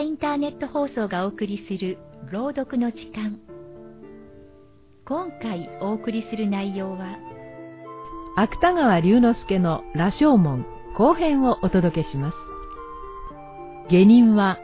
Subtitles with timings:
[0.00, 1.98] インターネット放送がお送りする
[2.30, 3.40] 朗読の時間。
[5.04, 7.18] 今回お送りする内容は
[8.36, 10.66] 芥川龍之介の羅生門
[10.96, 12.36] 後編をお届けします。
[13.90, 14.58] 下人は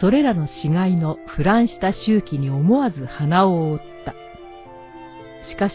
[0.00, 4.14] それらの死骸の腐乱した周期に思わず鼻を覆った。
[5.48, 5.74] しかし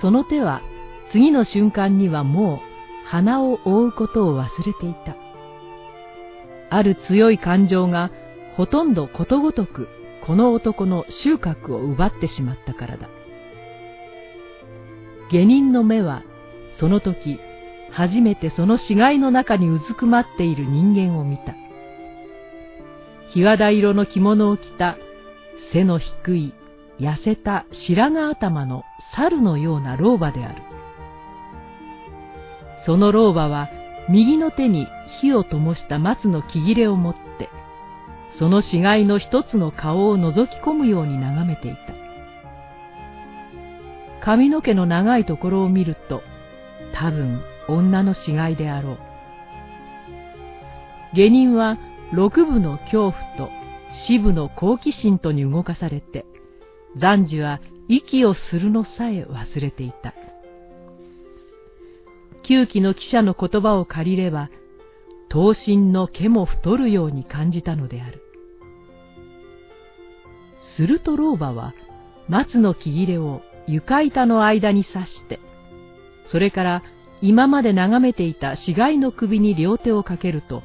[0.00, 0.62] その手は
[1.10, 5.16] 次の瞬間にはもう鼻を覆うことを忘れていた。
[6.70, 8.12] ある強い感情が
[8.58, 9.88] ほとんどことごとく
[10.26, 13.08] この男の収穫を奪ってしまったからだ。
[15.30, 16.24] 下人の目は
[16.76, 17.38] その時
[17.92, 21.54] 初めてその死骸の中にうずくまっている人間を見た。
[23.32, 24.98] 日和田色の着物を着た
[25.72, 26.52] 背の低い
[26.98, 28.82] 痩せた白髪頭の
[29.14, 30.62] 猿のような老婆である。
[32.84, 33.68] その老婆は
[34.08, 34.88] 右の手に
[35.20, 37.27] 火を灯した松の木切れを持って、
[38.38, 41.94] その死骸の一つの顔を覗き込むように眺めていた。
[44.20, 46.22] 髪の毛の長いところを見ると、
[46.94, 48.98] 多分女の死骸であろう。
[51.14, 51.78] 下人は
[52.12, 53.50] 六部の恐怖と
[54.06, 56.24] 四部の好奇心とに動かされて、
[56.96, 60.14] 残樹は息をするのさえ忘れていた。
[62.44, 64.48] 旧期の記者の言葉を借りれば、
[65.28, 68.27] 刀身の毛も太るように感じたのである。
[70.78, 71.74] すると老婆は
[72.28, 75.40] 松の木切れを床板の間に刺して、
[76.28, 76.82] それから
[77.20, 80.62] 今まで眺めていた死骸の首に両手をかけると、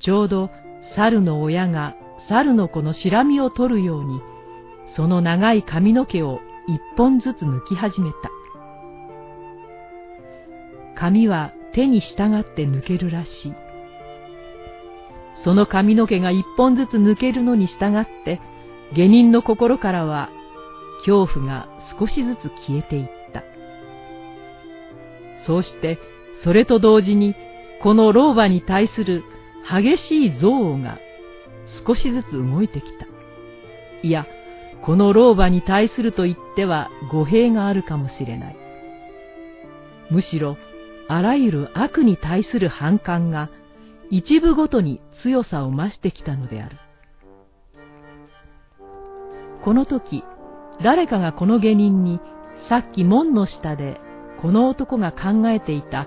[0.00, 0.50] ちょうど
[0.96, 1.94] 猿の親が
[2.26, 4.22] 猿の子のしらみを取るように、
[4.96, 8.30] その長い髪の毛を一本ずつ抜き始めた。
[10.96, 13.54] 髪は手に従って抜けるらしい。
[15.44, 18.40] その髪の毛が一本ずつ抜けるのに従って、
[18.94, 20.30] 下人の心からは
[21.06, 21.68] 恐怖が
[21.98, 23.42] 少しずつ消えていった。
[25.46, 25.98] そうして、
[26.42, 27.34] それと同時に、
[27.82, 29.24] この老婆に対する
[29.68, 30.46] 激しい憎
[30.76, 30.98] 悪が
[31.86, 33.06] 少しずつ動いてきた。
[34.02, 34.26] いや、
[34.82, 38.56] この老婆に対すると言っては語弊があるかもしれない。
[40.10, 40.56] むしろ、
[41.08, 43.50] あらゆる悪に対する反感が
[44.10, 46.76] 一部ごとに強さを増してきたのである。
[49.64, 50.24] この時、
[50.82, 52.20] 誰かがこの下人に
[52.68, 53.98] さっき門の下で
[54.42, 56.06] この男が考えていた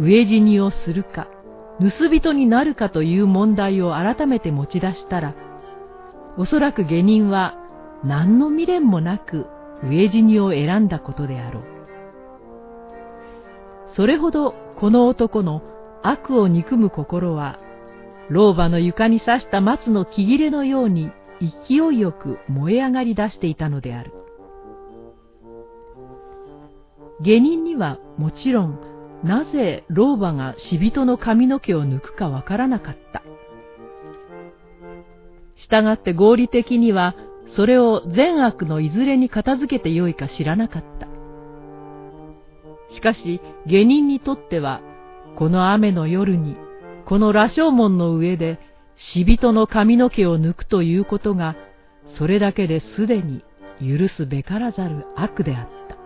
[0.00, 1.28] 飢え死にをするか
[1.80, 5.34] 盗人になるかという問題を改めて持ち出したら、
[6.38, 7.58] おそらく下人は
[8.04, 9.46] 何の未練もなく
[9.84, 11.64] 飢え死にを選んだことであろう。
[13.94, 15.62] それほどこの男の
[16.02, 17.58] 悪を憎む心は、
[18.30, 21.10] 老婆の床に刺した松の木切れのように
[21.40, 24.12] 勢いよく燃え上がり出していたのである。
[27.20, 28.78] 下人にはもちろん、
[29.24, 33.22] なぜ老婆が死人の髪の毛を抜くかわからなかった。
[35.56, 37.16] したがって合理的には、
[37.56, 41.08] それを善悪のいずれに片付けてよいか知らなかった。
[42.94, 44.80] しかし、下人にとっては、
[45.36, 46.56] この雨の夜に、
[47.04, 48.60] この羅生門の上で、
[49.00, 51.54] 死人の髪の毛を抜くということが、
[52.18, 53.44] それだけですでに
[53.80, 55.96] 許すべからざる悪であった。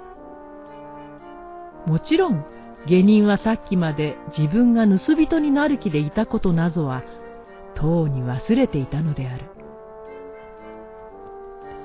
[1.91, 2.45] もちろん、
[2.87, 7.03] 下人はさっきまで自分が盗人になる気でいたことなどは、
[7.75, 9.47] とうに忘れていたのである。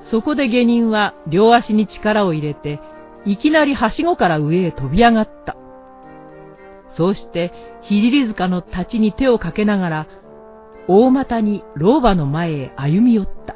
[0.03, 2.79] そこで下人は両足に力を入れて
[3.25, 5.56] いきなりはしごから上へ飛び上がった。
[6.91, 7.53] そうして、
[7.84, 10.07] ひじり塚の立ちに手をかけながら、
[10.88, 13.56] 大股に老婆の前へ歩み寄った。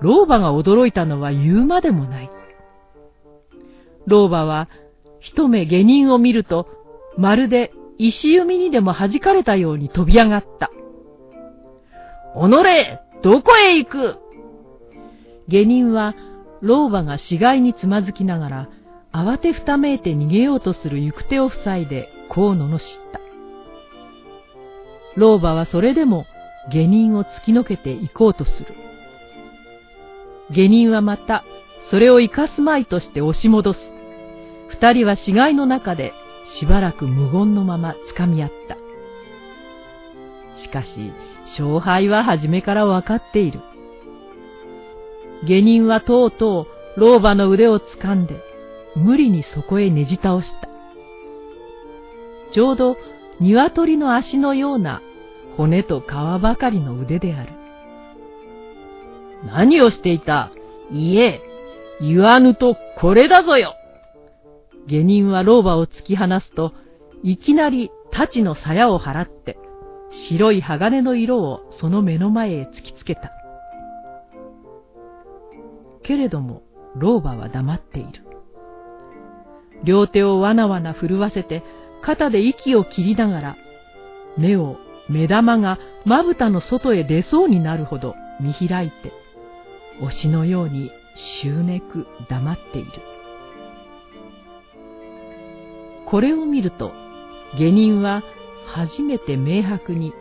[0.00, 2.30] 老婆が驚いたのは言うまでもない。
[4.06, 4.68] 老婆は、
[5.20, 6.66] 一目下人を見ると、
[7.16, 10.70] まるで石弓にでも弾かれたように飛び上がった。
[12.34, 14.16] おのれどこへ行く？
[15.48, 16.14] 下人は
[16.62, 18.68] 老婆が死骸につまずきながら、
[19.12, 22.78] 慌てふためいて逃げようとする行く手を塞いで、こう罵っ
[23.12, 23.19] た。
[25.20, 26.26] 老婆はそれでも
[26.72, 28.74] 下人を突きのけて行こうとする。
[30.50, 31.44] 下人はまた、
[31.90, 33.80] それを生かすまいとして押し戻す。
[34.68, 36.14] 二人は死骸の中で
[36.54, 38.76] しばらく無言のまま掴み合った。
[40.60, 41.12] しかし、
[41.46, 43.60] 勝敗は初めからわかっている。
[45.44, 48.40] 下人はとうとう老婆の腕を掴んで、
[48.96, 50.68] 無理にそこへねじ倒した。
[52.52, 52.96] ちょうど
[53.38, 55.02] 鶏の足のような
[55.60, 56.06] 骨と皮
[56.40, 57.52] ばかりの腕である。
[59.44, 60.50] 何をしていた？
[60.90, 61.42] いえ、
[62.00, 63.74] 言わぬとこれだぞよ
[64.86, 66.72] 下人は老婆を突き放すと、
[67.22, 69.58] いきなり太刀の鞘を払って、
[70.30, 73.30] 白い鋼の色をその目の前へ突きつけた。
[76.02, 76.62] けれども、
[76.96, 78.24] 老婆は黙っている。
[79.84, 81.62] 両手をわなわな震わせて、
[82.00, 83.56] 肩で息を切りながら、
[84.38, 84.78] 目を、
[85.10, 89.12] 目玉がまぶたの外へ出そうになるほど見開いて、
[90.00, 90.90] 推しのように
[91.42, 91.82] 執念
[92.28, 92.90] 黙っている。
[96.06, 96.92] これを見ると、
[97.58, 98.22] 下人は
[98.66, 100.14] 初めて明白に、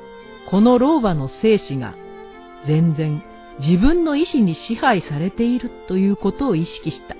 [0.49, 1.93] この老婆の生死が
[2.65, 3.23] 全然
[3.59, 7.15] 自分の意志に支配されているということを意識した。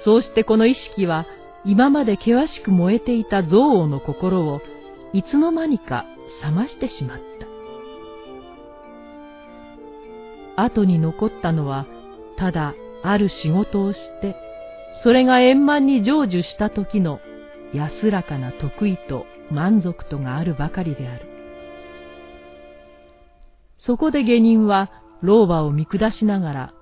[0.00, 1.26] そうしてこの意識は
[1.64, 4.62] 今まで険しく燃えていた憎悪の心を
[5.12, 6.06] いつの間にか
[6.42, 7.20] 冷ましてしまっ
[10.56, 10.64] た。
[10.64, 11.86] 後に残ったのは
[12.36, 14.36] ただある仕事をして、
[15.02, 17.20] それが円満に成就した時の
[17.72, 21.26] 安らかな得意と満足とがあるばかりである。
[23.78, 24.90] そこで下人は
[25.22, 26.74] 老婆を見下しながら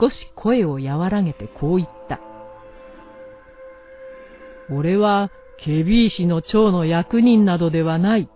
[0.00, 2.20] 少し声を和らげてこう言った。
[4.70, 8.28] 俺は、ケビー氏の長の役人などではない。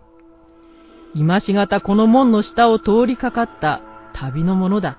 [1.14, 3.82] 今しがたこの門の下を通りかかった
[4.14, 4.98] 旅の者だ。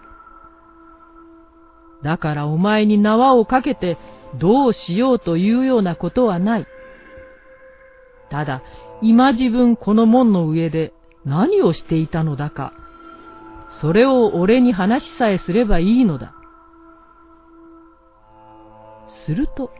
[2.03, 3.97] だからお前に縄をかけて
[4.39, 6.67] どうしようというようなことはない。
[8.29, 8.61] ただ、
[9.01, 10.93] 今自分この門の上で
[11.25, 12.73] 何をしていたのだか、
[13.81, 16.33] それを俺に話しさえすればいいのだ。
[19.25, 19.71] すると、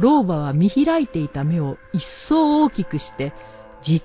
[0.00, 3.34] 老婆は見開いていた目を一層大きくして、
[3.82, 4.02] じっ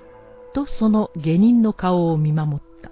[0.52, 2.90] とその下人の顔を見守った。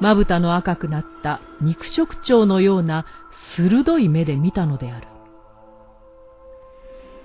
[0.00, 3.06] まぶたの赤くなった肉食鳥のような
[3.56, 5.08] 鋭い目で見たのである。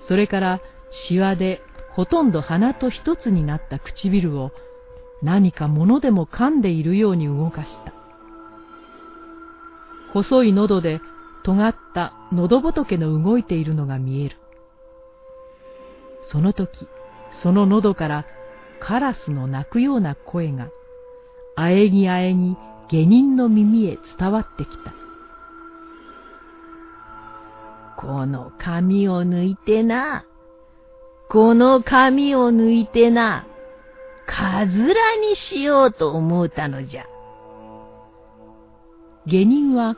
[0.00, 0.60] それから
[0.90, 1.60] シワで
[1.90, 4.50] ほとんど鼻と一つになった唇を
[5.22, 7.92] 何か物でも噛んでいるように動かした。
[10.12, 11.00] 細い喉で
[11.46, 14.36] 尖った喉仏の動いているのが見える。
[16.24, 16.88] その時、
[17.40, 18.26] その喉から
[18.80, 20.68] カラスの鳴くような声が、
[21.54, 22.56] あえぎあえぎ
[22.88, 24.92] 下人の耳へ伝わってきた。
[27.96, 30.24] この髪を抜いてな。
[31.28, 33.46] この髪を抜いてな。
[34.26, 37.06] かずらにしようと思うたのじゃ。
[39.26, 39.96] 下人は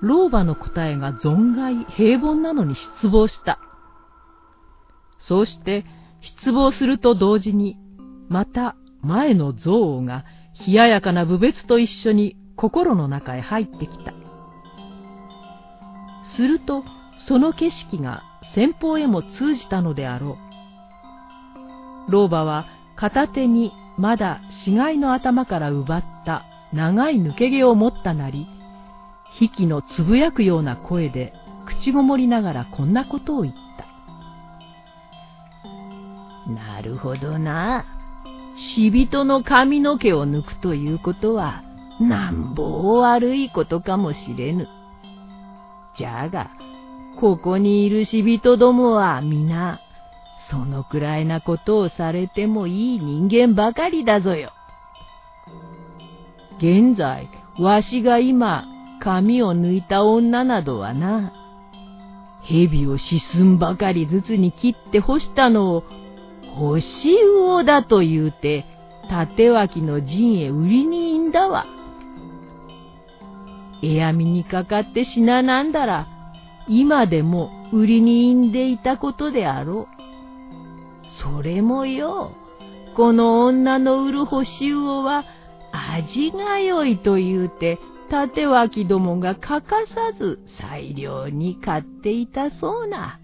[0.00, 3.58] 老婆の答えが存外平凡なのに失望した。
[5.18, 5.84] そうして
[6.20, 7.76] 失望すると同時に、
[8.28, 10.24] また前の憎悪が
[10.66, 14.12] 冷ややかな部別と一緒に心の中へ入ってきた。
[16.36, 16.84] すると、
[17.26, 18.22] その景色が
[18.54, 20.38] 先方へも通じたのであろ
[22.08, 22.12] う。
[22.12, 22.66] 老婆は
[22.96, 28.46] 片手にまだ死骸の頭から奪った長い抜け毛を持ったなり、
[29.32, 31.32] 比企のつぶやくような声で
[31.66, 33.68] 口ごもりながらこんなことを言った。
[36.50, 37.84] なるほどな。
[38.56, 41.62] 死人の髪の毛を抜くということは、
[42.00, 44.68] なんぼ悪いことかもしれぬ。
[45.96, 46.50] じゃが、
[47.20, 49.80] ここにいる死人どもは皆、
[50.48, 54.52] そのくらいなことをされてもいい人間ばかりだぞよ。
[56.58, 58.64] 現在、わしが今、
[59.08, 61.32] 髪を抜いた女などはな、
[62.42, 65.84] 蛇を四寸ばかりずつに切って干したのを、
[66.54, 68.66] 干し魚だと言うて、
[69.08, 71.64] 縦脇の陣へ売りにいんだわ。
[73.82, 76.06] えやみにかかって死ななんだら、
[76.68, 79.98] 今でも売りにいんでいたことであろう。
[81.08, 82.32] それもよ、
[82.94, 85.24] この女の売る干し魚は
[85.72, 87.78] 味が良いと言うて
[88.10, 93.20] 縦脇どもが欠かさず裁量に買っていたそうな。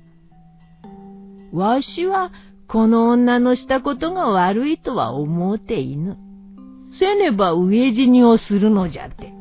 [1.53, 2.33] わしは
[2.67, 6.19] この女のしたことが悪いとは思うていぬ。
[6.99, 9.33] せねば飢え死にをするのじゃって。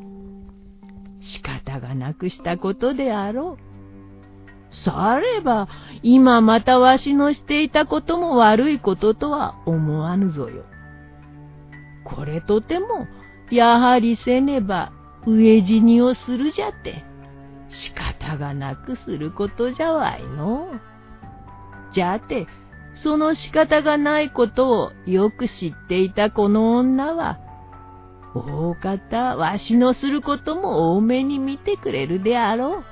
[1.20, 3.74] 仕方がなくしたことであろう。
[4.84, 5.68] されば、
[6.02, 10.64] 今またわしのしていたことも悪いこととは思わぬぞよ。
[12.04, 13.06] これとても、
[13.50, 14.92] やはりせねば
[15.26, 17.04] 飢え死にをするじゃって、
[17.70, 20.68] 仕方がなくすることじゃわいの。
[21.92, 22.46] じゃて、
[22.94, 27.38] その仕方がないことをよく知っていたこの女は、
[28.34, 32.82] 大方わしのすることも多めに見てくれるであろ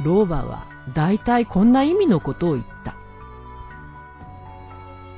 [0.00, 0.04] う。
[0.04, 2.94] 老婆は大体こんな意味のことを言った。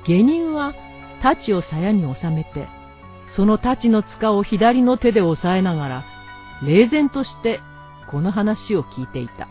[0.04, 0.74] 下人は
[1.16, 2.68] 太刀を鞘に収めて、
[3.34, 6.04] その太刀の塚を左の手で押さえながら、
[6.62, 7.60] 冷然として
[8.08, 9.48] この話を聞いていた。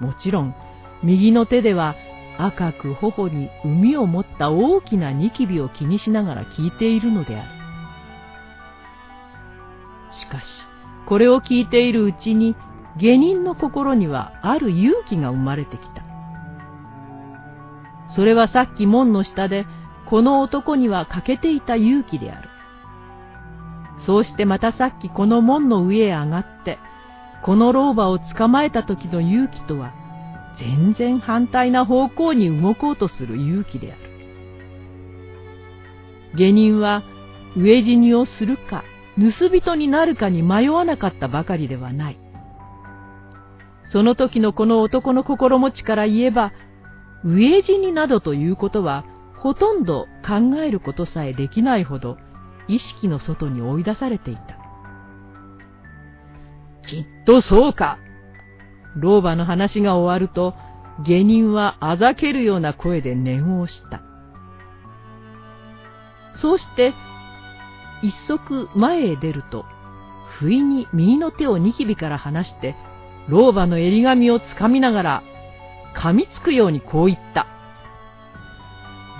[0.00, 0.54] もちろん、
[1.02, 1.94] 右の手では
[2.38, 7.50] 赤く頬に海を持った大きなニキビを気にしながら聞いているのである。
[10.12, 10.44] しかし、
[11.06, 12.56] これを聞いているうちに、
[12.96, 16.02] 下人の心にはある勇気が生まれてきた。
[18.08, 19.66] それはさっき門の下で、
[20.06, 22.45] この男には欠けていた勇気である。
[24.04, 26.78] そうしてまたさっきこの門の上へ上がって、
[27.42, 29.92] この老婆を捕まえた時の勇気とは、
[30.58, 34.02] 全然反対な方向に動こうとする勇気である。
[36.34, 37.02] 下人は
[37.56, 38.84] 飢え死にをするか
[39.18, 42.18] 盗人になるかに迷わなかったばかりではない。
[43.90, 46.52] その時のこの男の心持ちから言えば、
[47.24, 49.04] 飢え死になどということは
[49.38, 52.18] ほとんど考えることさえできないほど
[52.68, 54.56] 意識の外に追い出されていた。
[56.88, 57.98] きっとそうか
[58.96, 60.54] 老婆の話が終わると、
[61.04, 64.02] 下人はあざけるような声で念をした。
[66.40, 66.94] そうして、
[68.02, 69.64] 一足前へ出ると、
[70.38, 72.74] 不意に右の手をニキビから離して、
[73.28, 75.22] 老婆の襟髪をつかみながら、
[75.94, 77.46] 噛みつくようにこう言った。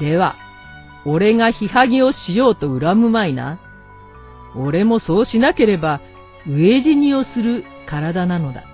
[0.01, 0.37] では、
[1.07, 3.61] 俺がひはぎをしようと恨むまいな。
[4.57, 6.01] 俺もそうしなければ、
[6.47, 8.65] 飢え死にをする体なのだ。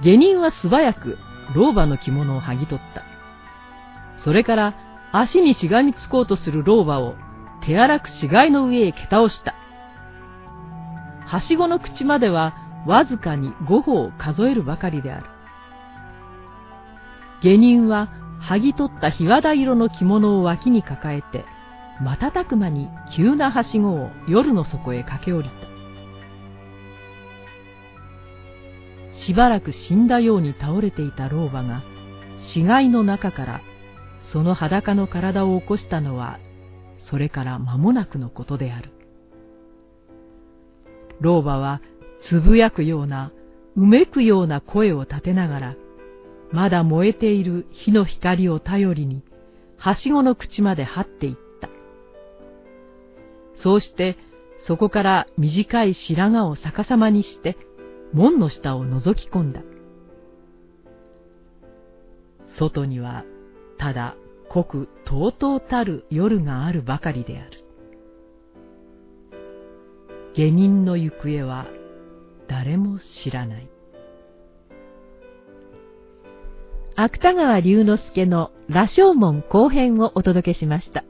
[0.00, 1.18] 下人は素早く
[1.54, 3.04] 老婆の着物を剥ぎ取った。
[4.16, 4.74] それから
[5.12, 7.14] 足にしがみつこうとする老婆を
[7.62, 9.54] 手荒く死骸の上へ蹴倒した。
[11.26, 12.54] はしごの口までは
[12.86, 15.26] わずかに五歩を数えるばかりである。
[17.42, 18.08] 下人は
[18.40, 21.44] 剥ぎ取った日和田色の着物を脇に抱えて、
[22.00, 25.68] 瞬く間に急なはしごを夜の底へ駆け下りた。
[29.16, 31.82] しばらく死んだように倒れていた老婆が
[32.38, 33.60] 死骸の中から
[34.32, 36.38] その裸の体を起こしたのは
[37.10, 38.92] それから間もなくのことである。
[41.20, 41.80] 老婆は
[42.22, 43.32] つぶやくような、
[43.76, 45.76] うめくような声を立てながら、
[46.50, 49.22] まだ燃えている火の光を頼りに、
[49.76, 51.68] はしごの口まで張っていった。
[53.54, 54.16] そうして、
[54.60, 57.56] そこから短い白髪を逆さまにして、
[58.12, 59.62] 門の下を覗き込んだ。
[62.56, 63.24] 外には
[63.78, 64.16] ただ
[64.48, 67.64] 濃くとうとうたる夜があるばかりである。
[70.34, 71.66] 下人の行方は
[72.48, 73.68] 誰も知らない。
[77.00, 81.04] 芥川龍之介の羅生門後編をお届けしました。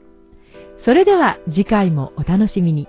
[0.85, 2.87] それでは次回もお楽しみに。